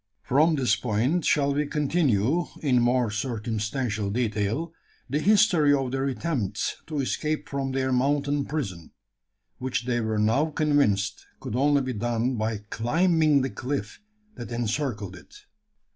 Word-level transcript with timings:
From 0.23 0.55
this 0.55 0.75
point 0.75 1.25
shall 1.25 1.53
we 1.53 1.67
continue, 1.67 2.47
in 2.63 2.81
more 2.81 3.11
circumstantial 3.11 4.09
detail, 4.09 4.73
the 5.07 5.19
history 5.19 5.75
of 5.75 5.91
their 5.91 6.05
attempts 6.07 6.77
to 6.87 7.01
escape 7.01 7.47
from 7.47 7.71
their 7.71 7.91
mountain 7.91 8.45
prison; 8.45 8.93
which 9.59 9.85
they 9.85 10.01
were 10.01 10.17
now 10.17 10.47
convinced 10.47 11.27
could 11.39 11.55
only 11.55 11.81
be 11.83 11.93
done 11.93 12.35
by 12.35 12.61
climbing 12.71 13.41
the 13.43 13.51
cliff 13.51 14.01
that 14.33 14.51
encircled 14.51 15.15
it. 15.15 15.35